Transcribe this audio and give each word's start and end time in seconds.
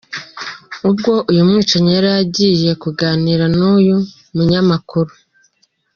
Ubwo 0.87 1.11
uyu 1.29 1.41
mwicanyi 1.47 1.89
yari 1.97 2.09
agiye 2.21 2.71
kuganira 2.83 3.45
n’uyu 3.57 3.97
munyamakuru. 4.35 5.11